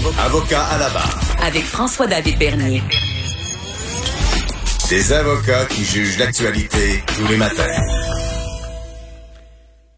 Avocat 0.00 0.62
à 0.64 0.78
la 0.78 0.88
barre. 0.88 1.20
Avec 1.44 1.62
François-David 1.62 2.38
Bernier. 2.38 2.82
Des 4.88 5.12
avocats 5.12 5.66
qui 5.66 5.84
jugent 5.84 6.18
l'actualité 6.18 7.02
tous 7.06 7.28
les 7.28 7.36
matins. 7.36 7.66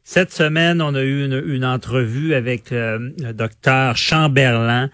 Cette 0.03 0.33
semaine, 0.33 0.83
on 0.83 0.97
a 0.97 1.03
eu 1.03 1.25
une, 1.25 1.65
entrevue 1.65 2.35
avec 2.35 2.73
euh, 2.73 3.11
le 3.21 3.33
docteur 3.33 3.97
Chamberlain 3.97 4.91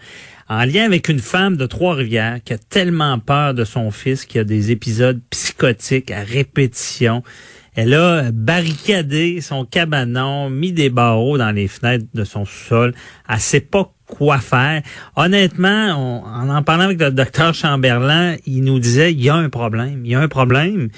en 0.47 0.63
lien 0.65 0.85
avec 0.85 1.09
une 1.09 1.19
femme 1.19 1.57
de 1.57 1.65
Trois-Rivières 1.65 2.43
qui 2.45 2.53
a 2.53 2.59
tellement 2.59 3.17
peur 3.17 3.55
de 3.55 3.65
son 3.65 3.89
fils 3.89 4.25
qui 4.25 4.37
a 4.37 4.43
des 4.43 4.69
épisodes 4.69 5.19
psychotiques 5.31 6.11
à 6.11 6.21
répétition. 6.21 7.23
Elle 7.75 7.95
a 7.95 8.31
barricadé 8.31 9.41
son 9.41 9.65
cabanon, 9.65 10.51
mis 10.51 10.71
des 10.71 10.89
barreaux 10.89 11.37
dans 11.39 11.51
les 11.51 11.67
fenêtres 11.67 12.05
de 12.13 12.23
son 12.23 12.45
sous-sol. 12.45 12.93
Elle 13.27 13.39
sait 13.39 13.59
pas 13.59 13.91
quoi 14.09 14.39
faire. 14.39 14.81
Honnêtement, 15.15 16.23
en 16.25 16.49
en 16.49 16.63
parlant 16.63 16.85
avec 16.85 16.99
le 16.99 17.11
docteur 17.11 17.53
Chamberlain, 17.53 18.35
il 18.45 18.63
nous 18.63 18.79
disait 18.79 19.13
il 19.13 19.21
y 19.21 19.29
a 19.29 19.35
un 19.35 19.49
problème, 19.49 20.01
il 20.03 20.11
y 20.11 20.15
a 20.15 20.19
un 20.19 20.27
problème 20.27 20.89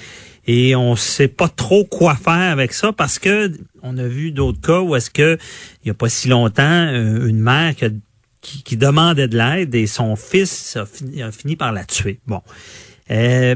et 0.46 0.74
on 0.74 0.96
sait 0.96 1.28
pas 1.28 1.48
trop 1.48 1.84
quoi 1.84 2.16
faire 2.16 2.50
avec 2.50 2.72
ça 2.72 2.92
parce 2.92 3.18
que 3.18 3.52
on 3.82 3.96
a 3.96 4.06
vu 4.06 4.32
d'autres 4.32 4.60
cas 4.60 4.80
où 4.80 4.96
est-ce 4.96 5.10
que 5.10 5.38
il 5.84 5.88
y 5.88 5.90
a 5.90 5.94
pas 5.94 6.08
si 6.08 6.28
longtemps 6.28 6.62
euh, 6.62 7.26
une 7.26 7.38
mère 7.38 7.74
qui, 8.40 8.76
demandait 8.76 9.28
de 9.28 9.38
l'aide 9.38 9.74
et 9.74 9.86
son 9.86 10.16
fils 10.16 10.76
a 10.76 10.84
fini, 11.30 11.54
par 11.54 11.70
la 11.70 11.84
tuer. 11.84 12.18
Bon. 12.26 12.40
Euh, 13.10 13.54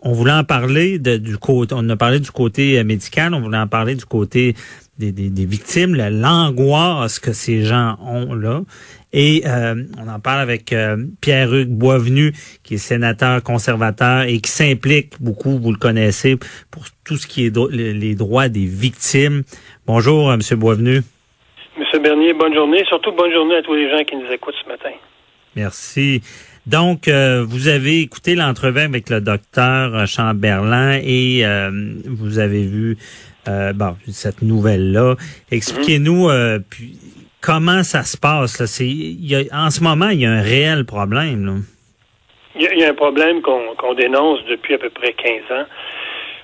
on 0.00 0.12
voulait 0.12 0.32
en 0.32 0.44
parler 0.44 0.98
de, 0.98 1.16
du 1.16 1.38
côté, 1.38 1.74
on 1.76 1.88
a 1.88 1.96
parlé 1.96 2.20
du 2.20 2.30
côté 2.30 2.78
euh, 2.78 2.84
médical, 2.84 3.32
on 3.32 3.40
voulait 3.40 3.58
en 3.58 3.66
parler 3.66 3.94
du 3.94 4.04
côté 4.04 4.54
des, 5.00 5.12
des, 5.12 5.30
des 5.30 5.46
victimes, 5.46 5.96
l'angoisse 5.96 7.18
que 7.18 7.32
ces 7.32 7.64
gens 7.64 7.96
ont 8.04 8.34
là. 8.34 8.60
Et 9.12 9.42
euh, 9.46 9.82
on 9.98 10.08
en 10.08 10.20
parle 10.20 10.40
avec 10.40 10.72
euh, 10.72 10.96
Pierre-Hugues 11.20 11.70
Boisvenu, 11.70 12.32
qui 12.62 12.74
est 12.74 12.78
sénateur 12.78 13.42
conservateur 13.42 14.22
et 14.22 14.38
qui 14.38 14.50
s'implique 14.50 15.14
beaucoup, 15.20 15.58
vous 15.58 15.72
le 15.72 15.78
connaissez, 15.78 16.36
pour 16.70 16.84
tout 17.04 17.16
ce 17.16 17.26
qui 17.26 17.46
est 17.46 17.56
les 17.72 18.14
droits 18.14 18.48
des 18.48 18.66
victimes. 18.66 19.42
Bonjour, 19.86 20.30
Monsieur 20.36 20.56
Boisvenu. 20.56 21.00
Monsieur 21.78 21.98
Bernier, 21.98 22.34
bonne 22.34 22.54
journée. 22.54 22.84
Surtout 22.86 23.12
bonne 23.12 23.32
journée 23.32 23.56
à 23.56 23.62
tous 23.62 23.74
les 23.74 23.90
gens 23.90 24.04
qui 24.04 24.14
nous 24.16 24.30
écoutent 24.30 24.54
ce 24.62 24.68
matin. 24.68 24.90
Merci. 25.56 26.20
Donc, 26.66 27.08
euh, 27.08 27.44
vous 27.44 27.66
avez 27.68 28.00
écouté 28.00 28.36
l'entrevue 28.36 28.80
avec 28.80 29.10
le 29.10 29.20
docteur 29.20 30.06
Chamberlain 30.06 31.00
et 31.02 31.40
euh, 31.44 31.70
vous 32.06 32.38
avez 32.38 32.64
vu 32.64 32.96
euh, 33.48 33.72
bon, 33.72 33.96
cette 34.08 34.42
nouvelle-là. 34.42 35.16
Expliquez-nous 35.50 36.28
puis, 36.68 36.98
comment 37.40 37.82
ça 37.82 38.02
se 38.02 38.16
passe. 38.16 38.60
Là? 38.60 38.66
y 38.84 39.48
en 39.52 39.70
ce 39.70 39.82
moment, 39.82 40.08
il 40.08 40.20
y 40.20 40.26
a 40.26 40.30
un 40.30 40.42
réel 40.42 40.84
problème. 40.84 41.46
Là. 41.46 41.52
Il, 42.56 42.78
y 42.78 42.84
a, 42.84 42.90
un 42.90 42.94
problème 42.94 43.40
qu'on 43.42 43.94
dénonce 43.94 44.44
depuis 44.46 44.74
à 44.74 44.78
peu 44.78 44.90
près 44.90 45.12
15 45.12 45.58
ans. 45.58 45.64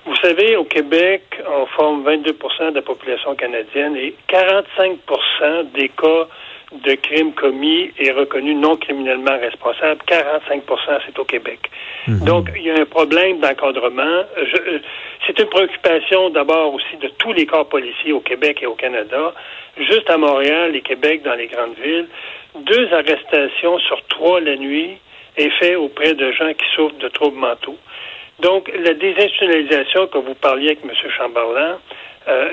Vous 0.05 0.15
savez, 0.21 0.55
au 0.55 0.63
Québec, 0.63 1.23
on 1.45 1.65
forme 1.67 2.07
22% 2.07 2.69
de 2.69 2.75
la 2.75 2.81
population 2.81 3.35
canadienne 3.35 3.95
et 3.97 4.15
45% 4.29 5.71
des 5.73 5.89
cas 5.89 6.27
de 6.71 6.95
crimes 6.95 7.33
commis 7.33 7.91
est 7.97 8.11
reconnu 8.11 8.53
non 8.53 8.75
criminellement 8.75 9.37
responsable. 9.39 10.01
45% 10.07 10.99
c'est 11.05 11.17
au 11.17 11.23
Québec. 11.23 11.59
Mhm. 12.07 12.25
Donc, 12.25 12.49
il 12.55 12.63
y 12.63 12.71
a 12.71 12.75
un 12.75 12.85
problème 12.85 13.39
d'encadrement. 13.39 14.03
Euh, 14.37 14.79
c'est 15.25 15.39
une 15.39 15.47
préoccupation 15.47 16.29
d'abord 16.29 16.73
aussi 16.73 16.97
de 17.01 17.07
tous 17.19 17.33
les 17.33 17.45
corps 17.45 17.67
policiers 17.67 18.11
au 18.11 18.19
Québec 18.19 18.59
et 18.61 18.65
au 18.65 18.75
Canada. 18.75 19.33
Juste 19.77 20.09
à 20.09 20.17
Montréal 20.17 20.75
et 20.75 20.81
Québec, 20.81 21.21
dans 21.23 21.35
les 21.35 21.47
grandes 21.47 21.75
villes, 21.81 22.07
deux 22.55 22.91
arrestations 22.93 23.79
sur 23.79 24.01
trois 24.07 24.41
la 24.41 24.55
nuit 24.55 24.97
est 25.37 25.51
fait 25.59 25.75
auprès 25.75 26.13
de 26.13 26.31
gens 26.31 26.51
qui 26.53 26.65
souffrent 26.75 26.97
de 26.97 27.07
troubles 27.09 27.37
mentaux. 27.37 27.77
Donc, 28.39 28.71
la 28.73 28.93
désinstitutionnalisation 28.93 30.07
que 30.07 30.17
vous 30.17 30.35
parliez 30.35 30.67
avec 30.67 30.79
M. 30.83 30.91
Chamberlain, 31.17 31.79
euh, 32.27 32.49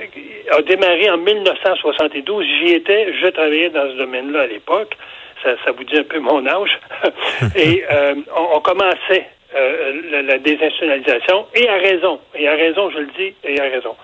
a 0.52 0.62
démarré 0.62 1.10
en 1.10 1.18
1972. 1.18 2.44
J'y 2.44 2.74
étais, 2.74 3.12
je 3.20 3.26
travaillais 3.28 3.70
dans 3.70 3.90
ce 3.90 3.96
domaine-là 3.96 4.42
à 4.42 4.46
l'époque. 4.46 4.96
Ça, 5.42 5.72
vous 5.76 5.84
dit 5.84 5.98
un 5.98 6.04
peu 6.04 6.20
mon 6.20 6.46
âge. 6.46 6.78
et 7.56 7.84
euh, 7.90 8.14
on, 8.54 8.60
commençait 8.60 9.26
euh, 9.54 10.00
la, 10.10 10.22
la, 10.22 10.38
désinstitutionnalisation, 10.38 11.46
et 11.54 11.68
à 11.68 11.76
raison. 11.76 12.18
Et 12.34 12.48
à 12.48 12.54
raison, 12.54 12.90
je 12.90 12.98
le 12.98 13.08
dis, 13.18 13.34
et 13.44 13.60
à 13.60 13.64
raison. 13.64 13.94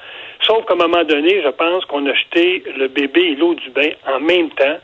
Sauf 0.42 0.66
qu'à 0.66 0.74
un 0.74 0.76
moment 0.76 1.04
donné, 1.04 1.40
je 1.42 1.48
pense 1.48 1.84
qu'on 1.86 2.04
a 2.06 2.14
jeté 2.14 2.62
le 2.76 2.88
bébé 2.88 3.20
et 3.20 3.34
l'eau 3.36 3.54
du 3.54 3.70
bain 3.70 3.90
en 4.06 4.20
même 4.20 4.50
temps, 4.50 4.78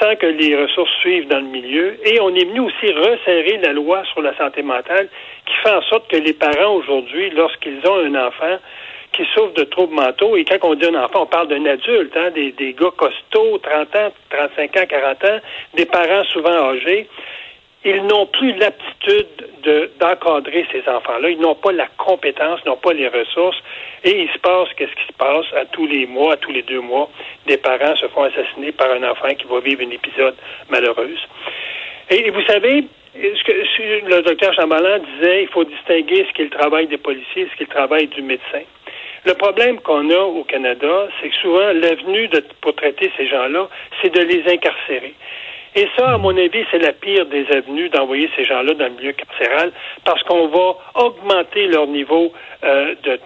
sans 0.00 0.14
que 0.16 0.26
les 0.26 0.56
ressources 0.56 0.92
suivent 1.00 1.28
dans 1.28 1.40
le 1.40 1.46
milieu. 1.46 1.96
Et 2.04 2.20
on 2.20 2.34
est 2.34 2.44
venu 2.44 2.60
aussi 2.60 2.92
resserrer 2.92 3.58
la 3.58 3.72
loi 3.72 4.02
sur 4.12 4.22
la 4.22 4.36
santé 4.36 4.62
mentale, 4.62 5.08
qui 5.46 5.54
fait 5.62 5.74
en 5.74 5.82
sorte 5.82 6.08
que 6.08 6.16
les 6.16 6.32
parents 6.32 6.74
aujourd'hui, 6.74 7.30
lorsqu'ils 7.30 7.80
ont 7.88 7.98
un 7.98 8.14
enfant, 8.26 8.58
qui 9.12 9.24
souffrent 9.34 9.54
de 9.54 9.64
troubles 9.64 9.94
mentaux. 9.94 10.36
Et 10.36 10.44
quand 10.44 10.58
on 10.62 10.74
dit 10.74 10.86
un 10.86 11.02
enfant, 11.02 11.22
on 11.22 11.26
parle 11.26 11.48
d'un 11.48 11.64
adulte, 11.66 12.16
hein, 12.16 12.30
des, 12.30 12.52
des 12.52 12.72
gars 12.72 12.92
costauds, 12.96 13.58
30 13.58 13.96
ans, 13.96 14.12
35 14.30 14.76
ans, 14.76 14.86
40 14.88 15.24
ans, 15.24 15.38
des 15.74 15.86
parents 15.86 16.24
souvent 16.24 16.70
âgés. 16.70 17.08
Ils 17.84 18.06
n'ont 18.06 18.26
plus 18.26 18.52
l'aptitude 18.54 19.26
d'encadrer 19.98 20.64
ces 20.70 20.88
enfants-là. 20.88 21.30
Ils 21.30 21.40
n'ont 21.40 21.56
pas 21.56 21.72
la 21.72 21.88
compétence, 21.98 22.64
n'ont 22.64 22.76
pas 22.76 22.92
les 22.92 23.08
ressources. 23.08 23.58
Et 24.04 24.22
il 24.22 24.30
se 24.30 24.38
passe, 24.38 24.68
qu'est-ce 24.76 24.94
qui 24.94 25.06
se 25.08 25.12
passe? 25.18 25.46
À 25.56 25.64
tous 25.66 25.86
les 25.86 26.06
mois, 26.06 26.34
à 26.34 26.36
tous 26.36 26.52
les 26.52 26.62
deux 26.62 26.80
mois, 26.80 27.10
des 27.46 27.56
parents 27.56 27.96
se 27.96 28.06
font 28.08 28.22
assassiner 28.22 28.70
par 28.70 28.90
un 28.92 29.02
enfant 29.02 29.34
qui 29.34 29.46
va 29.48 29.58
vivre 29.58 29.82
un 29.82 29.90
épisode 29.90 30.36
malheureuse. 30.70 31.18
Et, 32.10 32.30
vous 32.30 32.42
savez, 32.42 32.84
ce 33.14 33.42
que 33.44 34.06
le 34.06 34.22
docteur 34.22 34.54
Chamberlain 34.54 34.98
disait, 34.98 35.42
il 35.42 35.48
faut 35.48 35.64
distinguer 35.64 36.24
ce 36.28 36.34
qui 36.34 36.42
est 36.42 36.52
le 36.52 36.58
travail 36.58 36.86
des 36.86 36.98
policiers 36.98 37.42
et 37.42 37.48
ce 37.50 37.56
qui 37.56 37.64
est 37.64 37.68
le 37.68 37.74
travail 37.74 38.06
du 38.06 38.22
médecin. 38.22 38.62
Le 39.24 39.34
problème 39.34 39.78
qu'on 39.80 40.10
a 40.10 40.18
au 40.18 40.42
Canada, 40.44 41.08
c'est 41.20 41.28
que 41.28 41.36
souvent, 41.36 41.72
l'avenue 41.72 42.28
pour 42.60 42.74
traiter 42.74 43.10
ces 43.16 43.28
gens-là, 43.28 43.68
c'est 44.00 44.12
de 44.12 44.20
les 44.20 44.52
incarcérer. 44.52 45.14
Et 45.74 45.88
ça, 45.96 46.10
à 46.10 46.18
mon 46.18 46.36
avis, 46.36 46.64
c'est 46.70 46.80
la 46.80 46.92
pire 46.92 47.24
des 47.26 47.46
avenues 47.50 47.88
d'envoyer 47.88 48.28
ces 48.36 48.44
gens-là 48.44 48.74
dans 48.74 48.84
le 48.84 48.90
milieu 48.90 49.12
carcéral 49.12 49.72
parce 50.04 50.22
qu'on 50.24 50.48
va 50.48 50.76
augmenter 50.96 51.66
leur 51.66 51.86
niveau 51.86 52.30
euh, 52.62 52.94
de, 53.04 53.18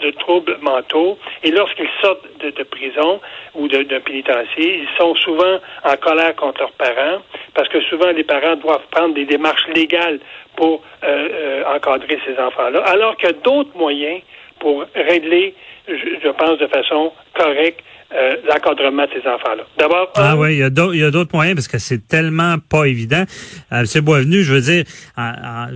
de, 0.00 0.10
troubles 0.12 0.56
mentaux. 0.62 1.18
Et 1.42 1.50
lorsqu'ils 1.50 1.90
sortent 2.00 2.24
de, 2.40 2.62
prison 2.62 3.20
ou 3.54 3.68
d'un 3.68 4.00
pénitencier, 4.00 4.82
ils 4.82 4.88
sont 4.96 5.14
souvent 5.16 5.58
en 5.84 5.96
colère 5.96 6.34
contre 6.36 6.60
leurs 6.60 6.72
parents 6.72 7.20
parce 7.54 7.68
que 7.68 7.82
souvent 7.82 8.12
les 8.12 8.24
parents 8.24 8.56
doivent 8.56 8.86
prendre 8.90 9.14
des 9.14 9.26
démarches 9.26 9.68
légales 9.74 10.20
pour 10.56 10.82
euh, 11.04 11.28
euh, 11.32 11.76
encadrer 11.76 12.18
ces 12.24 12.40
enfants-là, 12.40 12.80
alors 12.86 13.14
a 13.22 13.32
d'autres 13.32 13.76
moyens 13.76 14.22
pour 14.60 14.84
régler, 14.94 15.54
je, 15.88 16.30
pense, 16.32 16.58
de 16.58 16.66
façon 16.66 17.12
correcte 17.34 17.80
euh, 18.14 18.36
l'encadrement 18.48 19.04
de 19.04 19.10
ces 19.20 19.28
enfants-là. 19.28 19.64
D'abord, 19.78 20.12
ah 20.16 20.36
oui, 20.36 20.54
il 20.54 20.58
y 20.58 21.04
a 21.04 21.10
d'autres 21.10 21.34
moyens 21.34 21.56
parce 21.56 21.68
que 21.68 21.78
c'est 21.78 22.06
tellement 22.08 22.56
pas 22.58 22.86
évident. 22.86 23.24
Euh, 23.72 23.84
M. 23.94 24.00
Boisvenu, 24.02 24.42
je 24.42 24.54
veux 24.54 24.60
dire, 24.60 24.84
en 25.16 25.66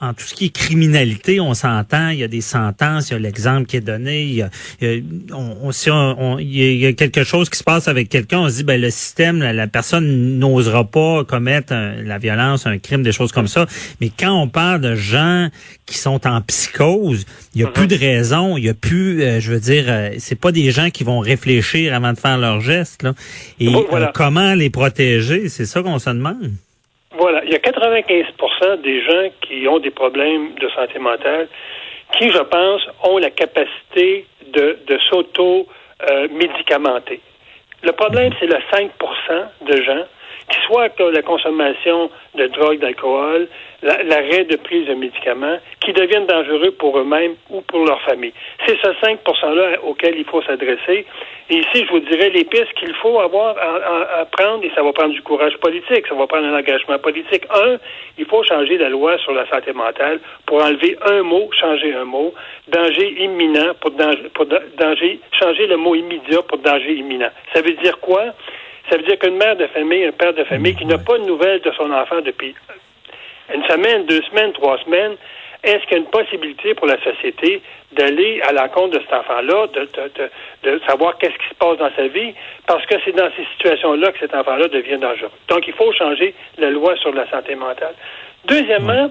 tout 0.00 0.24
ce 0.24 0.34
qui 0.34 0.46
est 0.46 0.50
criminalité, 0.50 1.40
on 1.40 1.52
s'entend, 1.52 2.08
il 2.08 2.18
y 2.18 2.24
a 2.24 2.28
des 2.28 2.40
sentences, 2.40 3.10
il 3.10 3.12
y 3.12 3.16
a 3.16 3.18
l'exemple 3.18 3.66
qui 3.66 3.76
est 3.76 3.82
donné, 3.82 4.22
il 4.22 4.34
y 4.34 4.42
a, 4.42 4.50
on, 5.34 5.72
si 5.72 5.90
on, 5.90 6.38
il 6.38 6.76
y 6.78 6.86
a 6.86 6.92
quelque 6.94 7.22
chose 7.22 7.50
qui 7.50 7.58
se 7.58 7.64
passe 7.64 7.86
avec 7.86 8.08
quelqu'un, 8.08 8.40
on 8.40 8.48
se 8.48 8.56
dit, 8.56 8.64
ben 8.64 8.80
le 8.80 8.90
système, 8.90 9.40
la, 9.40 9.66
personne 9.66 10.38
n'osera 10.38 10.84
pas 10.84 11.24
commettre 11.24 11.74
la 11.74 12.18
violence, 12.18 12.66
un 12.66 12.78
crime, 12.78 13.02
des 13.02 13.12
choses 13.12 13.32
comme 13.32 13.48
ça. 13.48 13.66
Mais 14.00 14.10
quand 14.10 14.32
on 14.32 14.48
parle 14.48 14.80
de 14.80 14.94
gens 14.94 15.48
qui 15.86 15.98
sont 15.98 16.26
en 16.26 16.40
psychose, 16.40 17.26
il 17.54 17.60
y 17.60 17.64
a 17.64 17.68
plus 17.68 17.86
de 17.86 17.96
raison, 17.96 18.56
il 18.56 18.64
y 18.64 18.68
a 18.68 18.74
plus, 18.74 19.22
euh, 19.22 19.40
je 19.40 19.52
veux 19.52 19.60
dire, 19.60 19.84
euh, 19.88 20.10
c'est 20.18 20.38
pas 20.38 20.52
des 20.52 20.70
gens 20.70 20.90
qui 20.90 21.04
vont 21.04 21.18
réfléchir 21.18 21.94
avant 21.94 22.12
de 22.12 22.18
faire 22.18 22.38
leurs 22.38 22.60
gestes. 22.60 23.02
Là. 23.02 23.14
Et 23.58 23.68
euh, 23.68 24.06
comment 24.14 24.54
les 24.54 24.70
protéger, 24.70 25.48
c'est 25.48 25.66
ça 25.66 25.82
qu'on 25.82 25.98
se 25.98 26.10
demande. 26.10 26.52
Voilà, 27.12 27.42
il 27.44 27.50
y 27.50 27.56
a 27.56 27.58
95% 27.58 28.82
des 28.82 29.02
gens 29.02 29.30
qui 29.40 29.66
ont 29.66 29.80
des 29.80 29.90
problèmes 29.90 30.54
de 30.54 30.68
santé 30.70 31.00
mentale 31.00 31.48
qui, 32.16 32.30
je 32.30 32.38
pense, 32.38 32.82
ont 33.04 33.18
la 33.18 33.30
capacité 33.30 34.26
de, 34.52 34.78
de 34.86 34.96
s'auto-médicamenter. 35.08 37.20
Le 37.82 37.90
problème, 37.92 38.32
c'est 38.38 38.46
le 38.46 38.58
5% 38.72 38.90
de 39.62 39.82
gens 39.82 40.04
soit 40.66 40.88
que 40.90 41.02
la 41.02 41.22
consommation 41.22 42.10
de 42.34 42.46
drogue, 42.46 42.78
d'alcool, 42.78 43.48
l'arrêt 43.82 44.44
de 44.44 44.56
prise 44.56 44.86
de 44.86 44.94
médicaments, 44.94 45.58
qui 45.80 45.92
deviennent 45.92 46.26
dangereux 46.26 46.72
pour 46.72 46.98
eux-mêmes 46.98 47.34
ou 47.48 47.60
pour 47.62 47.84
leur 47.84 48.00
famille. 48.02 48.32
C'est 48.66 48.76
ce 48.78 48.92
5 49.00 49.20
%-là 49.24 49.82
auquel 49.84 50.16
il 50.18 50.24
faut 50.24 50.42
s'adresser. 50.42 51.06
Et 51.48 51.56
ici, 51.56 51.84
je 51.84 51.90
vous 51.90 52.00
dirais 52.00 52.28
les 52.30 52.44
pistes 52.44 52.72
qu'il 52.74 52.94
faut 52.94 53.18
avoir 53.18 53.56
à, 53.58 54.24
prendre, 54.26 54.64
et 54.64 54.70
ça 54.74 54.82
va 54.82 54.92
prendre 54.92 55.14
du 55.14 55.22
courage 55.22 55.56
politique, 55.56 56.06
ça 56.06 56.14
va 56.14 56.26
prendre 56.26 56.46
un 56.46 56.56
engagement 56.56 56.98
politique. 56.98 57.44
Un, 57.52 57.78
il 58.18 58.26
faut 58.26 58.42
changer 58.44 58.78
la 58.78 58.88
loi 58.88 59.18
sur 59.18 59.32
la 59.32 59.48
santé 59.48 59.72
mentale 59.72 60.20
pour 60.46 60.62
enlever 60.62 60.96
un 61.06 61.22
mot, 61.22 61.50
changer 61.58 61.94
un 61.94 62.04
mot, 62.04 62.32
danger 62.68 63.24
imminent 63.24 63.74
pour 63.80 63.90
danger, 63.92 64.28
pour 64.34 64.46
danger 64.46 65.20
changer 65.40 65.66
le 65.66 65.76
mot 65.76 65.94
immédiat 65.94 66.42
pour 66.42 66.58
danger 66.58 66.92
imminent. 66.92 67.30
Ça 67.52 67.62
veut 67.62 67.72
dire 67.72 67.98
quoi? 68.00 68.26
Ça 68.88 68.96
veut 68.96 69.02
dire 69.02 69.18
qu'une 69.18 69.36
mère 69.36 69.56
de 69.56 69.66
famille, 69.68 70.04
un 70.04 70.12
père 70.12 70.34
de 70.34 70.44
famille 70.44 70.74
qui 70.74 70.86
n'a 70.86 70.98
pas 70.98 71.18
de 71.18 71.24
nouvelles 71.24 71.60
de 71.60 71.70
son 71.72 71.90
enfant 71.90 72.20
depuis 72.20 72.54
une 73.52 73.64
semaine, 73.64 74.06
deux 74.06 74.22
semaines, 74.22 74.52
trois 74.52 74.78
semaines, 74.78 75.16
est-ce 75.62 75.82
qu'il 75.84 75.92
y 75.92 75.94
a 75.96 75.98
une 75.98 76.06
possibilité 76.06 76.74
pour 76.74 76.86
la 76.86 76.98
société 77.02 77.60
d'aller 77.92 78.40
à 78.42 78.52
l'encontre 78.52 78.98
de 78.98 79.00
cet 79.00 79.12
enfant-là, 79.12 79.66
de, 79.66 79.80
de, 79.80 80.70
de, 80.70 80.80
savoir 80.86 81.18
qu'est-ce 81.18 81.36
qui 81.36 81.48
se 81.50 81.54
passe 81.54 81.76
dans 81.76 81.90
sa 81.94 82.06
vie, 82.06 82.32
parce 82.66 82.86
que 82.86 82.94
c'est 83.04 83.12
dans 83.14 83.28
ces 83.36 83.44
situations-là 83.56 84.12
que 84.12 84.20
cet 84.20 84.34
enfant-là 84.34 84.68
devient 84.68 84.96
dangereux. 84.98 85.30
Donc, 85.48 85.66
il 85.66 85.74
faut 85.74 85.92
changer 85.92 86.34
la 86.56 86.70
loi 86.70 86.96
sur 86.96 87.12
la 87.12 87.28
santé 87.28 87.56
mentale. 87.56 87.94
Deuxièmement, 88.46 89.10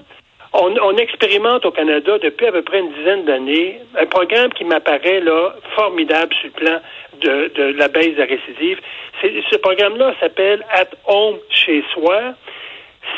on, 0.53 0.75
on, 0.81 0.97
expérimente 0.97 1.65
au 1.65 1.71
Canada 1.71 2.17
depuis 2.17 2.47
à 2.47 2.51
peu 2.51 2.61
près 2.61 2.79
une 2.79 2.91
dizaine 2.93 3.25
d'années 3.25 3.79
un 3.95 4.05
programme 4.05 4.51
qui 4.53 4.63
m'apparaît 4.63 5.19
là 5.19 5.53
formidable 5.75 6.33
sur 6.35 6.47
le 6.47 6.51
plan 6.51 6.79
de, 7.21 7.51
de 7.53 7.77
la 7.77 7.87
baisse 7.87 8.15
de 8.15 8.19
la 8.19 8.25
récidive. 8.25 8.79
Ce 9.21 9.57
programme-là 9.57 10.15
s'appelle 10.19 10.65
At 10.71 10.89
Home 11.05 11.37
chez 11.49 11.83
soi. 11.93 12.33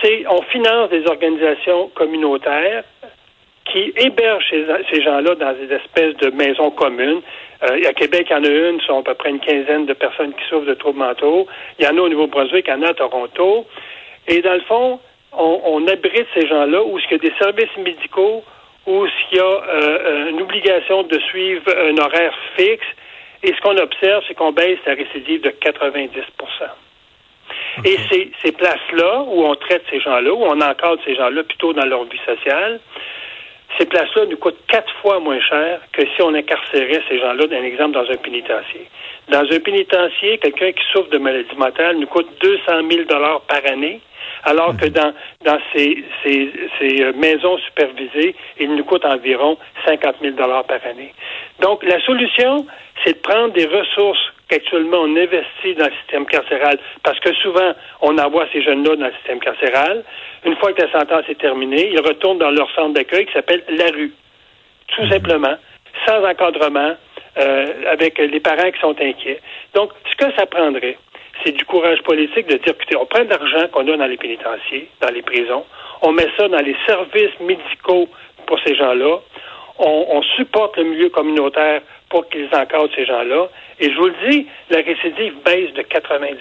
C'est 0.02 0.26
on 0.28 0.42
finance 0.44 0.90
des 0.90 1.06
organisations 1.08 1.90
communautaires 1.96 2.84
qui 3.66 3.94
hébergent 3.96 4.50
ces, 4.50 5.02
gens-là 5.02 5.36
dans 5.36 5.54
des 5.54 5.74
espèces 5.74 6.16
de 6.18 6.30
maisons 6.32 6.72
communes. 6.72 7.22
Euh, 7.64 7.88
à 7.88 7.94
Québec, 7.94 8.28
il 8.30 8.34
y 8.34 8.36
en 8.36 8.44
a 8.44 8.50
une, 8.50 8.82
sont 8.82 9.00
à 9.00 9.04
peu 9.04 9.14
près 9.14 9.30
une 9.30 9.40
quinzaine 9.40 9.86
de 9.86 9.94
personnes 9.94 10.34
qui 10.34 10.44
souffrent 10.50 10.66
de 10.66 10.74
troubles 10.74 11.00
mentaux. 11.00 11.48
Il 11.80 11.86
y 11.86 11.88
en 11.88 11.98
a 11.98 12.02
au 12.02 12.10
Nouveau-Brunswick, 12.10 12.66
il 12.68 12.72
y 12.72 12.74
en 12.74 12.82
a 12.82 12.90
à 12.90 12.94
Toronto. 12.94 13.66
Et 14.28 14.42
dans 14.42 14.54
le 14.54 14.62
fond, 14.62 15.00
on, 15.32 15.62
on 15.64 15.88
abrite 15.88 16.28
ces 16.34 16.48
gens-là 16.48 16.84
où 16.84 17.00
il 17.00 17.12
y 17.12 17.16
a 17.16 17.18
des 17.18 17.34
services 17.40 17.78
médicaux, 17.78 18.44
où 18.88 19.06
il 19.06 19.38
y 19.38 19.40
a 19.40 19.44
euh, 19.44 20.30
une 20.30 20.42
obligation 20.42 21.04
de 21.04 21.20
suivre 21.20 21.64
un 21.68 21.98
horaire 21.98 22.34
fixe. 22.58 22.86
Et 23.44 23.54
ce 23.54 23.62
qu'on 23.62 23.78
observe, 23.78 24.24
c'est 24.28 24.36
qu'on 24.36 24.52
baisse 24.52 24.80
la 24.86 24.94
récidive 24.94 25.42
de 25.42 25.50
90% 25.50 26.12
Et 27.86 27.98
ces, 28.10 28.32
ces 28.44 28.52
places-là, 28.52 29.24
où 29.28 29.46
on 29.46 29.56
traite 29.56 29.84
ces 29.90 30.00
gens-là, 30.00 30.32
où 30.32 30.44
on 30.44 30.62
encadre 30.62 31.02
ces 31.06 31.16
gens-là 31.16 31.44
plutôt 31.44 31.74
dans 31.74 31.86
leur 31.86 32.04
vie 32.04 32.20
sociale, 32.26 32.80
ces 33.78 33.86
places-là 33.86 34.26
nous 34.26 34.38
coûtent 34.38 34.64
quatre 34.68 34.94
fois 35.02 35.20
moins 35.20 35.40
cher 35.40 35.80
que 35.94 36.02
si 36.02 36.22
on 36.22 36.34
incarcérait 36.34 37.02
ces 37.08 37.20
gens-là, 37.20 37.48
d'un 37.48 37.64
exemple, 37.64 37.94
dans 37.94 38.10
un 38.10 38.18
pénitencier. 38.18 38.88
Dans 39.30 39.46
un 39.50 39.60
pénitencier, 39.60 40.38
quelqu'un 40.40 40.72
qui 40.72 40.84
souffre 40.92 41.10
de 41.10 41.18
maladie 41.18 41.56
mentale 41.56 41.98
nous 41.98 42.08
coûte 42.08 42.28
200 42.42 42.62
000 42.90 43.04
par 43.48 43.66
année, 43.66 44.02
alors 44.44 44.76
que 44.78 44.86
dans, 44.88 45.14
dans 45.46 45.60
ces, 45.74 46.04
ces, 46.24 46.52
ces 46.80 47.04
euh, 47.04 47.14
maisons 47.14 47.58
supervisées, 47.60 48.36
il 48.60 48.76
nous 48.76 48.84
coûte 48.84 49.06
environ 49.06 49.58
50 49.86 50.16
000 50.22 50.36
par 50.36 50.80
année. 50.90 51.14
Donc, 51.60 51.84
la 51.84 52.00
solution, 52.02 52.66
c'est 53.04 53.14
de 53.14 53.20
prendre 53.20 53.54
des 53.54 53.66
ressources 53.66 54.32
qu'actuellement 54.50 55.00
on 55.02 55.16
investit 55.16 55.76
dans 55.78 55.86
le 55.86 55.94
système 56.02 56.26
carcéral, 56.26 56.78
parce 57.04 57.20
que 57.20 57.34
souvent, 57.36 57.74
on 58.02 58.18
envoie 58.18 58.48
ces 58.52 58.62
jeunes-là 58.62 58.96
dans 58.98 59.08
le 59.08 59.14
système 59.14 59.40
carcéral. 59.40 60.04
Une 60.46 60.56
fois 60.58 60.74
que 60.74 60.82
la 60.82 60.92
sentence 60.92 61.24
est 61.30 61.40
terminée, 61.40 61.90
ils 61.94 62.02
retournent 62.02 62.40
dans 62.40 62.52
leur 62.52 62.70
centre 62.76 62.94
d'accueil 62.94 63.26
qui 63.26 63.34
s'appelle 63.34 63.64
la 63.70 63.88
rue. 63.92 64.12
Tout 64.88 65.08
simplement, 65.10 65.56
sans 66.06 66.24
encadrement, 66.26 66.96
euh, 67.38 67.66
avec 67.90 68.18
les 68.18 68.40
parents 68.42 68.70
qui 68.72 68.80
sont 68.82 68.96
inquiets. 69.00 69.40
Donc, 69.74 69.92
ce 70.12 70.18
que 70.18 70.34
ça 70.36 70.46
prendrait, 70.46 70.98
c'est 71.44 71.52
du 71.52 71.66
courage 71.66 72.02
politique 72.04 72.48
de 72.48 72.58
dire, 72.58 72.74
écoutez, 72.74 72.96
on 72.96 73.06
prend 73.06 73.24
de 73.24 73.30
l'argent 73.30 73.68
qu'on 73.72 73.88
a 73.88 73.98
dans 73.98 74.06
les 74.06 74.18
pénitenciers, 74.18 74.90
dans 75.02 75.14
les 75.14 75.22
prisons, 75.22 75.66
on 76.02 76.12
met 76.12 76.28
ça 76.38 76.48
dans 76.48 76.62
les 76.62 76.76
services 76.86 77.40
médicaux 77.40 78.08
pour 78.46 78.60
ces 78.66 78.76
gens-là, 78.76 79.20
on, 79.80 80.06
on 80.10 80.22
supporte 80.36 80.78
le 80.78 80.84
milieu 80.84 81.10
communautaire 81.10 81.82
pour 82.10 82.28
qu'ils 82.30 82.48
encadrent 82.48 82.90
ces 82.96 83.06
gens-là. 83.06 83.48
Et 83.80 83.92
je 83.92 83.98
vous 83.98 84.08
le 84.08 84.30
dis, 84.30 84.48
la 84.70 84.82
récidive 84.82 85.36
baisse 85.44 85.74
de 85.74 85.82
90% 85.82 86.36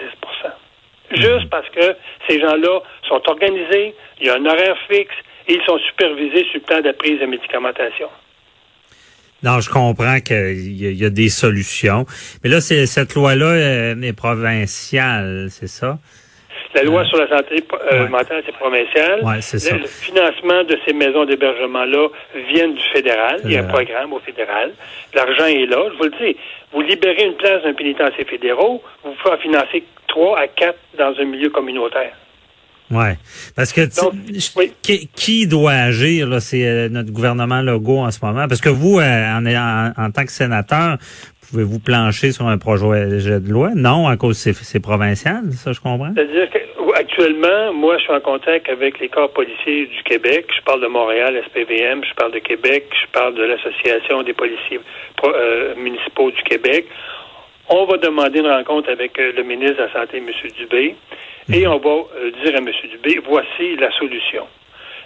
Juste 1.11 1.49
parce 1.49 1.67
que 1.69 1.95
ces 2.27 2.39
gens-là 2.39 2.81
sont 3.07 3.21
organisés, 3.27 3.93
il 4.19 4.27
y 4.27 4.29
a 4.29 4.35
un 4.35 4.45
horaire 4.45 4.77
fixe 4.89 5.15
et 5.47 5.55
ils 5.55 5.63
sont 5.63 5.77
supervisés 5.79 6.45
sur 6.45 6.55
le 6.55 6.59
plan 6.61 6.81
de 6.81 6.91
prise 6.91 7.19
de 7.19 7.25
médicamentation. 7.25 8.09
Non, 9.43 9.59
je 9.59 9.69
comprends 9.69 10.19
qu'il 10.19 10.71
y, 10.71 11.05
a 11.05 11.09
des 11.09 11.29
solutions. 11.29 12.05
Mais 12.43 12.49
là, 12.49 12.61
c'est, 12.61 12.85
cette 12.85 13.15
loi-là 13.15 13.45
euh, 13.45 14.01
est 14.01 14.13
provinciale, 14.13 15.47
c'est 15.49 15.67
ça? 15.67 15.97
La 16.73 16.83
loi 16.83 17.03
sur 17.05 17.17
la 17.17 17.27
santé 17.27 17.63
euh, 17.91 18.07
mentale, 18.07 18.43
c'est 18.45 18.55
provincial. 18.55 19.21
Ouais, 19.23 19.41
c'est 19.41 19.59
ça. 19.59 19.75
Le, 19.75 19.85
financement 19.87 20.63
de 20.63 20.77
ces 20.85 20.93
maisons 20.93 21.25
d'hébergement-là 21.25 22.07
vient 22.49 22.69
du 22.69 22.83
fédéral. 22.93 23.41
Il 23.43 23.51
y 23.51 23.57
a 23.57 23.61
un 23.61 23.67
programme 23.67 24.13
au 24.13 24.19
fédéral. 24.19 24.71
L'argent 25.13 25.45
est 25.45 25.65
là. 25.65 25.89
Je 25.91 25.97
vous 25.97 26.03
le 26.03 26.25
dis, 26.25 26.37
vous 26.71 26.81
libérez 26.81 27.25
une 27.25 27.35
place 27.35 27.63
d'un 27.63 27.73
pénitencier 27.73 28.23
fédéraux, 28.23 28.81
vous 29.03 29.13
pouvez 29.21 29.35
en 29.35 29.37
financer 29.37 29.83
trois 30.07 30.39
à 30.39 30.47
quatre 30.47 30.79
dans 30.97 31.13
un 31.19 31.25
milieu 31.25 31.49
communautaire. 31.49 32.13
Ouais, 32.91 33.15
parce 33.55 33.71
que 33.71 33.81
qui, 35.15 35.47
doit 35.47 35.71
agir 35.71 36.27
là, 36.27 36.39
c'est 36.41 36.67
euh, 36.67 36.89
notre 36.89 37.11
gouvernement 37.11 37.61
logo 37.61 37.99
en 37.99 38.11
ce 38.11 38.19
moment. 38.23 38.47
Parce 38.49 38.59
que 38.59 38.69
vous, 38.69 38.99
euh, 38.99 39.03
en, 39.03 39.45
en, 39.45 39.93
en, 39.97 40.11
tant 40.11 40.25
que 40.25 40.31
sénateur, 40.31 40.97
pouvez-vous 41.49 41.79
plancher 41.79 42.33
sur 42.33 42.47
un 42.47 42.57
projet 42.57 43.39
de 43.39 43.49
loi? 43.49 43.69
Non, 43.75 44.07
à 44.07 44.17
cause 44.17 44.37
c'est, 44.37 44.53
c'est 44.53 44.81
provincial, 44.81 45.43
ça 45.53 45.71
je 45.71 45.79
comprends. 45.79 46.11
C'est-à-dire 46.13 46.49
qu'actuellement, 46.49 47.73
moi, 47.73 47.97
je 47.97 48.03
suis 48.03 48.13
en 48.13 48.19
contact 48.19 48.67
avec 48.69 48.99
les 48.99 49.07
corps 49.07 49.31
policiers 49.31 49.85
du 49.85 50.03
Québec. 50.03 50.47
Je 50.53 50.61
parle 50.63 50.81
de 50.81 50.87
Montréal, 50.87 51.41
SPVM. 51.47 52.03
Je 52.03 52.13
parle 52.15 52.33
de 52.33 52.39
Québec. 52.39 52.87
Je 53.01 53.07
parle 53.13 53.35
de 53.35 53.43
l'association 53.43 54.23
des 54.23 54.33
policiers 54.33 54.81
euh, 55.23 55.75
municipaux 55.75 56.29
du 56.31 56.41
Québec. 56.43 56.87
On 57.69 57.85
va 57.85 57.97
demander 57.97 58.39
une 58.39 58.47
rencontre 58.47 58.89
avec 58.89 59.17
le 59.17 59.43
ministre 59.43 59.77
de 59.77 59.83
la 59.83 59.93
Santé, 59.93 60.17
M. 60.17 60.25
Dubé. 60.57 60.95
Et 61.51 61.67
on 61.67 61.77
va 61.77 61.89
euh, 61.89 62.31
dire 62.43 62.55
à 62.55 62.59
M. 62.59 62.69
Dubé, 62.91 63.19
voici 63.25 63.75
la 63.77 63.91
solution. 63.91 64.47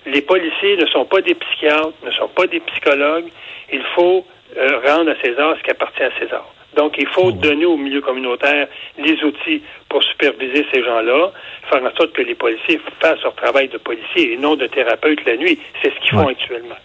Les 0.05 0.21
policiers 0.21 0.77
ne 0.77 0.85
sont 0.87 1.05
pas 1.05 1.21
des 1.21 1.35
psychiatres, 1.35 1.93
ne 2.03 2.11
sont 2.11 2.27
pas 2.27 2.47
des 2.47 2.59
psychologues. 2.59 3.29
Il 3.71 3.83
faut 3.95 4.25
euh, 4.57 4.79
rendre 4.85 5.11
à 5.11 5.15
César 5.21 5.55
ce 5.57 5.63
qui 5.63 5.71
appartient 5.71 6.03
à 6.03 6.11
César. 6.19 6.45
Donc, 6.75 6.95
il 6.97 7.07
faut 7.07 7.31
donner 7.31 7.65
au 7.65 7.77
milieu 7.77 8.01
communautaire 8.01 8.67
les 8.97 9.23
outils 9.23 9.63
pour 9.87 10.03
superviser 10.03 10.65
ces 10.73 10.83
gens-là, 10.83 11.31
faire 11.69 11.81
en 11.81 11.95
sorte 11.95 12.11
que 12.11 12.21
les 12.21 12.35
policiers 12.35 12.81
fassent 12.99 13.21
leur 13.23 13.33
travail 13.35 13.69
de 13.69 13.77
policier 13.77 14.33
et 14.33 14.37
non 14.37 14.55
de 14.55 14.67
thérapeute 14.67 15.25
la 15.25 15.37
nuit. 15.37 15.57
C'est 15.81 15.93
ce 15.93 15.99
qu'ils 16.01 16.11
font 16.11 16.27
actuellement. 16.27 16.75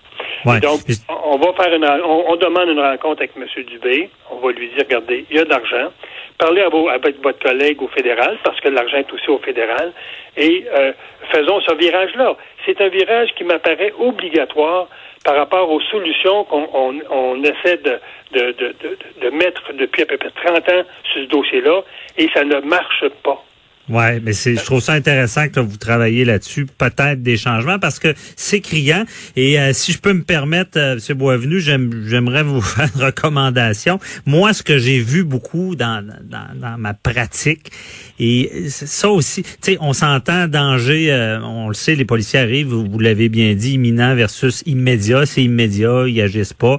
Donc, 0.44 0.80
on 1.08 1.38
va 1.38 1.52
faire 1.52 1.74
une, 1.74 1.84
on, 1.84 2.36
demande 2.36 2.68
une 2.68 2.80
rencontre 2.80 3.22
avec 3.22 3.32
M. 3.36 3.46
Dubé. 3.64 4.10
On 4.30 4.36
va 4.36 4.52
lui 4.52 4.68
dire, 4.68 4.84
regardez, 4.84 5.26
il 5.30 5.36
y 5.36 5.40
a 5.40 5.44
de 5.44 5.50
l'argent 5.50 5.90
parlez 6.40 6.62
avec 6.62 7.22
votre 7.22 7.38
collègue 7.38 7.80
au 7.82 7.88
fédéral, 7.88 8.38
parce 8.42 8.58
que 8.60 8.68
l'argent 8.68 8.96
est 8.96 9.12
aussi 9.12 9.28
au 9.30 9.38
fédéral, 9.38 9.92
et 10.36 10.64
euh, 10.74 10.92
faisons 11.30 11.60
ce 11.60 11.74
virage-là. 11.74 12.34
C'est 12.64 12.80
un 12.80 12.88
virage 12.88 13.28
qui 13.36 13.44
m'apparaît 13.44 13.92
obligatoire 13.98 14.88
par 15.24 15.36
rapport 15.36 15.70
aux 15.70 15.82
solutions 15.82 16.44
qu'on 16.44 16.98
on, 17.10 17.44
essaie 17.44 17.76
de, 17.76 18.00
de, 18.32 18.52
de, 18.52 18.74
de, 19.20 19.30
mettre 19.30 19.72
depuis 19.74 20.02
à 20.02 20.06
peu 20.06 20.16
près 20.16 20.30
30 20.30 20.56
ans 20.70 20.82
sur 21.12 21.22
ce 21.22 21.28
dossier-là, 21.28 21.82
et 22.16 22.28
ça 22.32 22.42
ne 22.42 22.58
marche 22.60 23.04
pas. 23.22 23.44
Ouais, 23.90 24.20
mais 24.20 24.32
c'est, 24.32 24.54
je 24.54 24.64
trouve 24.64 24.80
ça 24.80 24.92
intéressant 24.92 25.48
que 25.48 25.58
vous 25.58 25.76
travaillez 25.76 26.24
là-dessus, 26.24 26.66
peut-être 26.66 27.22
des 27.22 27.36
changements, 27.36 27.80
parce 27.80 27.98
que 27.98 28.14
c'est 28.36 28.60
criant. 28.60 29.04
Et 29.34 29.58
euh, 29.58 29.72
si 29.72 29.92
je 29.92 29.98
peux 29.98 30.12
me 30.12 30.22
permettre, 30.22 30.78
euh, 30.78 30.96
M. 31.08 31.18
Boisvenu, 31.18 31.60
j'aimerais 31.60 32.44
vous 32.44 32.60
faire 32.60 32.88
une 32.94 33.02
recommandation. 33.02 33.98
Moi, 34.26 34.52
ce 34.52 34.62
que 34.62 34.78
j'ai 34.78 35.00
vu 35.00 35.24
beaucoup 35.24 35.74
dans, 35.74 36.06
dans, 36.22 36.54
dans, 36.54 36.78
ma 36.78 36.94
pratique, 36.94 37.72
et 38.20 38.68
ça 38.68 39.10
aussi, 39.10 39.42
tu 39.42 39.50
sais, 39.62 39.78
on 39.80 39.92
s'entend 39.92 40.46
danger, 40.46 41.10
euh, 41.10 41.40
on 41.42 41.66
le 41.66 41.74
sait, 41.74 41.96
les 41.96 42.04
policiers 42.04 42.38
arrivent, 42.38 42.68
vous, 42.68 42.86
vous 42.88 42.98
l'avez 43.00 43.28
bien 43.28 43.54
dit, 43.54 43.72
imminent 43.72 44.14
versus 44.14 44.62
immédiat, 44.66 45.26
c'est 45.26 45.42
immédiat, 45.42 46.04
ils 46.06 46.20
agissent 46.20 46.52
pas. 46.52 46.78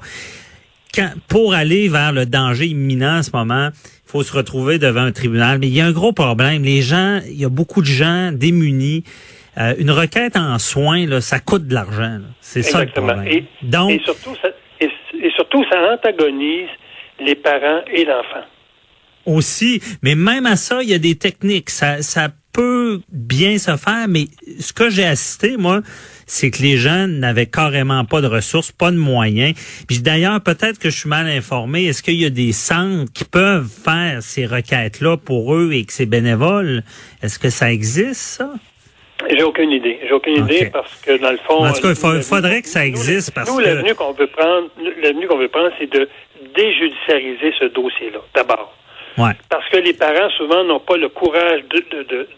Quand, 0.93 1.11
pour 1.27 1.53
aller 1.53 1.87
vers 1.87 2.11
le 2.11 2.25
danger 2.25 2.67
imminent 2.67 3.19
en 3.19 3.23
ce 3.23 3.31
moment, 3.33 3.69
faut 4.05 4.23
se 4.23 4.35
retrouver 4.35 4.77
devant 4.77 5.01
un 5.01 5.11
tribunal. 5.11 5.59
Mais 5.59 5.67
il 5.67 5.73
y 5.73 5.81
a 5.81 5.85
un 5.85 5.91
gros 5.91 6.11
problème. 6.11 6.63
Les 6.63 6.81
gens, 6.81 7.21
il 7.25 7.39
y 7.39 7.45
a 7.45 7.49
beaucoup 7.49 7.81
de 7.81 7.87
gens 7.87 8.31
démunis. 8.33 9.03
Euh, 9.57 9.73
une 9.77 9.91
requête 9.91 10.35
en 10.37 10.59
soins, 10.59 11.05
là, 11.05 11.21
ça 11.21 11.39
coûte 11.39 11.67
de 11.67 11.73
l'argent. 11.73 12.19
C'est 12.39 12.61
ça 12.61 12.83
le 12.83 12.91
problème. 12.91 13.27
Et, 13.27 13.45
Donc, 13.63 13.91
et 13.91 14.01
surtout, 14.03 14.35
ça, 14.41 14.49
et, 14.79 14.89
surtout, 15.35 15.63
ça 15.69 15.93
antagonise 15.93 16.69
les 17.19 17.35
parents 17.35 17.81
et 17.93 18.05
l'enfant. 18.05 18.45
Aussi, 19.25 19.81
mais 20.01 20.15
même 20.15 20.45
à 20.45 20.55
ça, 20.55 20.81
il 20.81 20.89
y 20.89 20.93
a 20.93 20.97
des 20.97 21.15
techniques. 21.15 21.69
Ça, 21.69 22.01
ça 22.01 22.29
peut 22.53 23.01
bien 23.09 23.57
se 23.57 23.77
faire, 23.77 24.07
mais 24.07 24.25
ce 24.59 24.73
que 24.73 24.89
j'ai 24.89 25.05
assisté, 25.05 25.57
moi, 25.57 25.81
c'est 26.31 26.49
que 26.49 26.61
les 26.61 26.77
gens 26.77 27.07
n'avaient 27.09 27.45
carrément 27.45 28.05
pas 28.05 28.21
de 28.21 28.27
ressources, 28.27 28.71
pas 28.71 28.89
de 28.89 28.95
moyens. 28.95 29.53
Puis 29.85 29.99
d'ailleurs, 29.99 30.39
peut-être 30.39 30.79
que 30.79 30.89
je 30.89 30.97
suis 30.97 31.09
mal 31.09 31.27
informé. 31.27 31.87
Est-ce 31.87 32.01
qu'il 32.01 32.15
y 32.15 32.25
a 32.25 32.29
des 32.29 32.53
centres 32.53 33.11
qui 33.11 33.25
peuvent 33.25 33.67
faire 33.67 34.23
ces 34.23 34.45
requêtes-là 34.45 35.17
pour 35.17 35.53
eux 35.53 35.73
et 35.73 35.83
que 35.83 35.91
c'est 35.91 36.05
bénévole? 36.05 36.83
Est-ce 37.21 37.37
que 37.37 37.49
ça 37.49 37.69
existe, 37.69 38.21
ça? 38.39 38.53
J'ai 39.29 39.43
aucune 39.43 39.71
idée. 39.71 39.99
J'ai 40.07 40.13
aucune 40.13 40.45
idée 40.45 40.69
parce 40.71 40.95
que 41.01 41.17
dans 41.17 41.31
le 41.31 41.37
fond. 41.37 41.65
En 41.65 41.73
tout 41.73 41.81
cas, 41.81 41.89
il 42.15 42.23
faudrait 42.23 42.61
que 42.61 42.69
ça 42.69 42.85
existe 42.85 43.31
parce 43.31 43.51
nous, 43.51 43.57
que. 43.57 43.63
l'avenue 43.63 43.93
qu'on 43.93 44.13
veut 44.13 44.27
prendre, 44.27 44.69
l'avenue 45.03 45.27
qu'on 45.27 45.37
veut 45.37 45.49
prendre, 45.49 45.71
c'est 45.77 45.91
de 45.91 46.07
déjudiciariser 46.55 47.51
ce 47.59 47.65
dossier-là. 47.65 48.19
D'abord. 48.33 48.73
Ouais. 49.17 49.31
Parce 49.49 49.67
que 49.69 49.77
les 49.77 49.93
parents, 49.93 50.29
souvent, 50.37 50.63
n'ont 50.63 50.79
pas 50.79 50.97
le 50.97 51.09
courage 51.09 51.61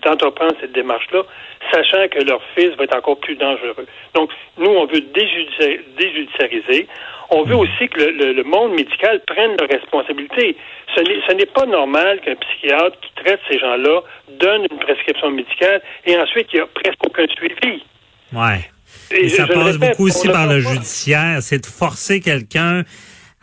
d'entreprendre 0.04 0.54
de, 0.54 0.58
de, 0.58 0.62
cette 0.62 0.72
démarche-là, 0.74 1.24
sachant 1.72 2.08
que 2.10 2.24
leur 2.24 2.42
fils 2.56 2.72
va 2.78 2.86
être 2.86 2.98
encore 2.98 3.20
plus 3.20 3.36
dangereux. 3.36 3.86
Donc, 4.16 4.32
nous, 4.58 4.70
on 4.70 4.86
veut 4.86 5.02
déjudiciariser. 5.02 6.88
On 7.30 7.44
veut 7.44 7.56
aussi 7.56 7.88
que 7.90 8.02
le, 8.02 8.34
le, 8.34 8.44
monde 8.44 8.74
médical 8.74 9.22
prenne 9.26 9.56
leurs 9.60 9.70
responsabilités. 9.70 10.58
Ce 10.96 11.34
n'est 11.34 11.46
pas 11.46 11.66
normal 11.66 12.20
qu'un 12.22 12.36
psychiatre 12.36 12.98
qui 13.02 13.24
traite 13.24 13.40
ces 13.50 13.60
gens-là 13.60 14.02
donne 14.40 14.68
une 14.70 14.80
prescription 14.80 15.32
médicale 15.32 15.82
et 16.06 16.18
ensuite 16.18 16.48
il 16.54 16.58
n'y 16.58 16.62
a 16.62 16.68
presque 16.68 17.00
aucun 17.06 17.26
suivi. 17.28 17.84
Ouais. 18.34 18.70
Et, 19.12 19.30
ça 19.30 19.48
passe 19.48 19.78
beaucoup 19.78 20.08
aussi 20.08 20.28
par 20.28 20.48
le 20.48 20.60
judiciaire. 20.60 21.42
C'est 21.42 21.60
de 21.60 21.66
forcer 21.66 22.20
quelqu'un 22.20 22.84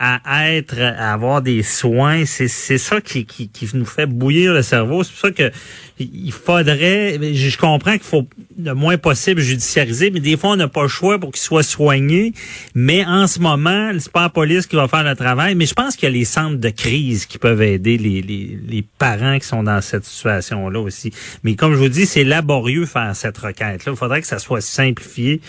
à 0.03 0.51
être, 0.51 0.79
à 0.79 1.13
avoir 1.13 1.43
des 1.43 1.61
soins, 1.61 2.25
c'est 2.25 2.47
c'est 2.47 2.79
ça 2.79 3.01
qui, 3.01 3.25
qui, 3.25 3.49
qui 3.49 3.69
nous 3.75 3.85
fait 3.85 4.07
bouillir 4.07 4.51
le 4.51 4.63
cerveau. 4.63 5.03
C'est 5.03 5.11
pour 5.11 5.19
ça 5.19 5.31
que 5.31 5.51
il 5.99 6.31
faudrait, 6.31 7.19
je 7.35 7.57
comprends 7.57 7.91
qu'il 7.91 8.01
faut 8.01 8.27
le 8.59 8.73
moins 8.73 8.97
possible 8.97 9.41
judiciariser, 9.41 10.09
mais 10.09 10.19
des 10.19 10.37
fois 10.37 10.51
on 10.51 10.55
n'a 10.55 10.67
pas 10.67 10.81
le 10.81 10.87
choix 10.87 11.19
pour 11.19 11.31
qu'il 11.31 11.41
soit 11.41 11.61
soigné. 11.61 12.33
Mais 12.73 13.05
en 13.05 13.27
ce 13.27 13.39
moment, 13.39 13.91
c'est 13.99 14.11
pas 14.11 14.23
la 14.23 14.29
police 14.29 14.65
qui 14.65 14.75
va 14.75 14.87
faire 14.87 15.03
le 15.03 15.15
travail, 15.15 15.53
mais 15.53 15.67
je 15.67 15.75
pense 15.75 15.95
qu'il 15.95 16.09
y 16.09 16.11
a 16.11 16.15
les 16.15 16.25
centres 16.25 16.57
de 16.57 16.69
crise 16.69 17.27
qui 17.27 17.37
peuvent 17.37 17.61
aider 17.61 17.99
les, 17.99 18.23
les, 18.23 18.57
les 18.67 18.83
parents 18.97 19.37
qui 19.37 19.45
sont 19.45 19.61
dans 19.61 19.81
cette 19.81 20.05
situation-là 20.05 20.79
aussi. 20.79 21.13
Mais 21.43 21.53
comme 21.53 21.73
je 21.73 21.77
vous 21.77 21.89
dis, 21.89 22.07
c'est 22.07 22.23
laborieux 22.23 22.87
faire 22.87 23.15
cette 23.15 23.37
requête-là. 23.37 23.91
Il 23.91 23.95
faudrait 23.95 24.21
que 24.21 24.27
ça 24.27 24.39
soit 24.39 24.61
simplifié. 24.61 25.41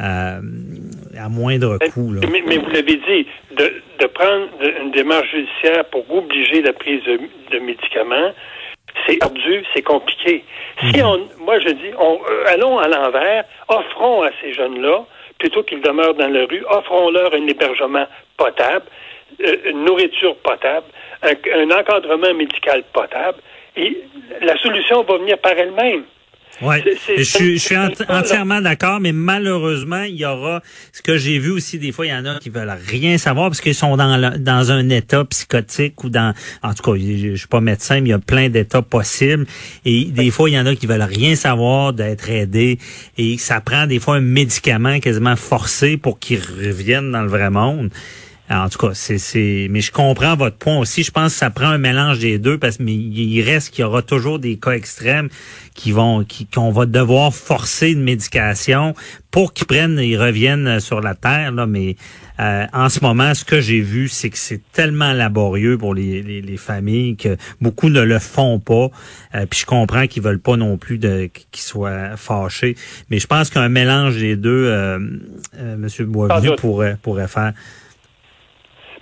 Euh, 0.00 0.40
à 1.18 1.28
moindre 1.28 1.78
coût. 1.92 2.14
Là. 2.14 2.20
Mais, 2.30 2.42
mais, 2.46 2.56
vous 2.56 2.70
l'avez 2.70 2.96
dit, 2.96 3.26
de, 3.50 3.72
de 4.00 4.06
prendre 4.06 4.48
une 4.80 4.90
démarche 4.90 5.30
judiciaire 5.30 5.84
pour 5.90 6.10
obliger 6.10 6.62
la 6.62 6.72
prise 6.72 7.04
de, 7.04 7.20
de 7.50 7.58
médicaments, 7.58 8.32
c'est 9.06 9.22
ardu, 9.22 9.64
c'est 9.74 9.82
compliqué. 9.82 10.44
Si 10.80 10.98
mhm. 10.98 11.04
on, 11.04 11.44
moi 11.44 11.58
je 11.60 11.68
dis, 11.68 11.90
on, 11.98 12.14
euh, 12.14 12.44
allons 12.46 12.78
à 12.78 12.88
l'envers, 12.88 13.44
offrons 13.68 14.22
à 14.22 14.30
ces 14.40 14.52
jeunes-là, 14.54 15.04
plutôt 15.38 15.62
qu'ils 15.62 15.82
demeurent 15.82 16.14
dans 16.14 16.28
la 16.28 16.46
rue, 16.46 16.64
offrons-leur 16.68 17.34
un 17.34 17.46
hébergement 17.46 18.06
potable, 18.36 18.86
euh, 19.44 19.56
une 19.66 19.84
nourriture 19.84 20.36
potable, 20.36 20.86
un, 21.22 21.34
un, 21.54 21.70
encadrement 21.70 22.32
médical 22.34 22.82
potable, 22.92 23.38
et 23.76 24.02
la 24.40 24.56
solution 24.58 25.02
va 25.02 25.18
venir 25.18 25.38
par 25.38 25.52
elle-même. 25.52 26.04
Oui, 26.60 26.76
je, 27.16 27.22
suis, 27.22 27.58
je 27.58 27.62
suis 27.62 27.76
entièrement 27.76 28.60
d'accord, 28.60 29.00
mais 29.00 29.12
malheureusement, 29.12 30.02
il 30.02 30.16
y 30.16 30.24
aura 30.24 30.62
ce 30.92 31.02
que 31.02 31.16
j'ai 31.16 31.38
vu 31.38 31.50
aussi 31.50 31.78
des 31.78 31.92
fois, 31.92 32.06
il 32.06 32.10
y 32.10 32.14
en 32.14 32.26
a 32.26 32.38
qui 32.38 32.50
veulent 32.50 32.76
rien 32.88 33.18
savoir 33.18 33.48
parce 33.48 33.60
qu'ils 33.60 33.74
sont 33.74 33.96
dans 33.96 34.38
dans 34.38 34.70
un 34.70 34.88
état 34.90 35.24
psychotique 35.24 36.04
ou 36.04 36.10
dans 36.10 36.34
en 36.62 36.74
tout 36.74 36.82
cas, 36.82 36.98
je, 36.98 37.30
je 37.32 37.36
suis 37.36 37.48
pas 37.48 37.60
médecin, 37.60 38.00
mais 38.00 38.08
il 38.08 38.10
y 38.10 38.14
a 38.14 38.18
plein 38.18 38.48
d'états 38.48 38.82
possibles. 38.82 39.46
Et 39.84 40.04
des 40.04 40.30
fois 40.30 40.50
il 40.50 40.52
y 40.52 40.58
en 40.58 40.66
a 40.66 40.76
qui 40.76 40.86
veulent 40.86 41.02
rien 41.02 41.34
savoir 41.34 41.92
d'être 41.92 42.28
aidés. 42.30 42.78
Et 43.16 43.38
ça 43.38 43.60
prend 43.60 43.86
des 43.86 43.98
fois 43.98 44.16
un 44.16 44.20
médicament 44.20 45.00
quasiment 45.00 45.36
forcé 45.36 45.96
pour 45.96 46.18
qu'ils 46.18 46.40
reviennent 46.40 47.12
dans 47.12 47.22
le 47.22 47.28
vrai 47.28 47.50
monde. 47.50 47.90
En 48.52 48.68
tout 48.68 48.78
cas, 48.78 48.94
c'est, 48.94 49.18
c'est, 49.18 49.66
mais 49.70 49.80
je 49.80 49.90
comprends 49.90 50.36
votre 50.36 50.56
point 50.56 50.78
aussi. 50.78 51.02
Je 51.02 51.10
pense 51.10 51.32
que 51.32 51.38
ça 51.38 51.50
prend 51.50 51.68
un 51.68 51.78
mélange 51.78 52.18
des 52.18 52.38
deux 52.38 52.58
parce 52.58 52.76
que 52.76 52.82
il 52.82 53.42
reste 53.42 53.70
qu'il 53.70 53.82
y 53.82 53.84
aura 53.84 54.02
toujours 54.02 54.38
des 54.38 54.58
cas 54.58 54.72
extrêmes 54.72 55.28
qui 55.74 55.92
vont, 55.92 56.24
qui, 56.24 56.46
qu'on 56.46 56.70
va 56.70 56.86
devoir 56.86 57.34
forcer 57.34 57.90
une 57.90 58.02
médication 58.02 58.94
pour 59.30 59.54
qu'ils 59.54 59.66
prennent, 59.66 59.98
ils 59.98 60.18
reviennent 60.18 60.80
sur 60.80 61.00
la 61.00 61.14
terre. 61.14 61.52
Là, 61.52 61.66
mais 61.66 61.96
euh, 62.40 62.66
en 62.72 62.88
ce 62.88 63.00
moment, 63.00 63.34
ce 63.34 63.44
que 63.44 63.60
j'ai 63.60 63.80
vu, 63.80 64.08
c'est 64.08 64.28
que 64.28 64.38
c'est 64.38 64.60
tellement 64.72 65.12
laborieux 65.12 65.78
pour 65.78 65.94
les, 65.94 66.22
les, 66.22 66.42
les, 66.42 66.56
familles 66.56 67.16
que 67.16 67.36
beaucoup 67.60 67.88
ne 67.88 68.00
le 68.00 68.18
font 68.18 68.58
pas. 68.58 68.88
Euh, 69.34 69.46
puis 69.48 69.60
je 69.60 69.66
comprends 69.66 70.06
qu'ils 70.06 70.22
veulent 70.22 70.40
pas 70.40 70.56
non 70.56 70.76
plus 70.76 70.98
de 70.98 71.30
qu'ils 71.32 71.62
soient 71.62 72.16
fâchés. 72.16 72.76
Mais 73.10 73.18
je 73.18 73.26
pense 73.26 73.48
qu'un 73.48 73.68
mélange 73.68 74.18
des 74.18 74.36
deux, 74.36 74.66
euh, 74.66 74.98
euh 75.58 75.76
Monsieur 75.76 76.04
Boisvenu 76.04 76.56
pourrait 76.56 76.98
pourrait 77.00 77.28
faire. 77.28 77.52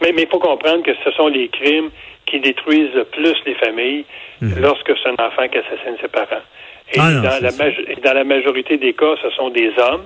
Mais 0.01 0.13
il 0.17 0.29
faut 0.29 0.39
comprendre 0.39 0.83
que 0.83 0.93
ce 1.05 1.11
sont 1.13 1.29
les 1.29 1.49
crimes 1.49 1.91
qui 2.27 2.41
détruisent 2.41 2.95
le 2.95 3.05
plus 3.05 3.35
les 3.45 3.55
familles 3.55 4.05
mhm. 4.41 4.61
lorsque 4.61 4.93
c'est 5.03 5.09
un 5.09 5.25
enfant 5.25 5.49
qui 5.49 5.59
assassine 5.59 5.97
ses 6.01 6.09
parents. 6.09 6.45
Et, 6.93 6.99
ah 6.99 7.13
dans, 7.13 7.43
la 7.43 7.51
dans, 7.51 8.15
la 8.15 8.25
majorité 8.25 8.77
des 8.77 8.95
cas, 8.95 9.15
ce 9.23 9.31
sont 9.31 9.51
des 9.51 9.73
hommes. 9.79 10.05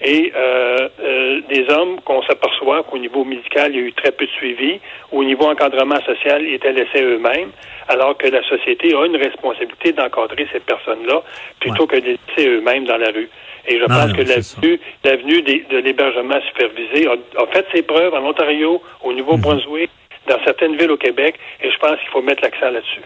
Et 0.00 0.32
euh, 0.34 0.88
euh, 1.00 1.40
des 1.48 1.66
hommes 1.72 2.00
qu'on 2.04 2.22
s'aperçoit 2.24 2.82
qu'au 2.82 2.98
niveau 2.98 3.24
médical, 3.24 3.70
il 3.72 3.80
y 3.80 3.82
a 3.84 3.86
eu 3.86 3.92
très 3.92 4.10
peu 4.10 4.26
de 4.26 4.30
suivi. 4.32 4.80
Au 5.12 5.22
niveau 5.22 5.44
encadrement 5.46 6.00
social, 6.04 6.42
ils 6.42 6.54
étaient 6.54 6.72
laissés 6.72 7.02
eux-mêmes, 7.02 7.50
alors 7.88 8.16
que 8.16 8.26
la 8.26 8.42
société 8.42 8.94
a 8.94 9.06
une 9.06 9.16
responsabilité 9.16 9.92
d'encadrer 9.92 10.48
ces 10.52 10.60
personnes-là 10.60 11.22
plutôt 11.60 11.86
que 11.86 11.96
de 11.96 12.06
les 12.06 12.18
laisser 12.28 12.48
eux-mêmes 12.50 12.84
dans 12.84 12.96
la 12.96 13.10
rue. 13.10 13.28
Et 13.66 13.78
je 13.78 13.84
pense 13.84 14.12
que 14.12 14.22
l'avenue, 14.22 14.80
l'avenue 15.04 15.42
de 15.42 15.78
l'hébergement 15.78 16.40
supervisé 16.48 17.08
a, 17.08 17.46
fait 17.52 17.66
ses 17.72 17.82
preuves 17.82 18.12
en 18.14 18.24
Ontario, 18.28 18.82
au 19.02 19.12
Nouveau-Brunswick, 19.12 19.90
dans 20.28 20.42
certaines 20.44 20.76
villes 20.76 20.90
au 20.90 20.96
Québec, 20.96 21.36
et 21.62 21.70
je 21.70 21.78
pense 21.78 21.98
qu'il 21.98 22.08
faut 22.12 22.22
mettre 22.22 22.42
l'accent 22.42 22.70
là-dessus. 22.70 23.02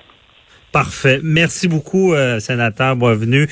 Parfait. 0.72 1.20
Merci 1.22 1.66
beaucoup, 1.66 2.12
euh, 2.12 2.40
sénateur 2.40 2.94
Boisvenu. 2.94 3.48